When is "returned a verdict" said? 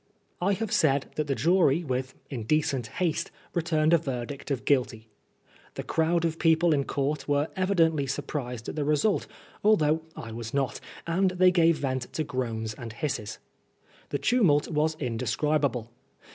3.53-4.49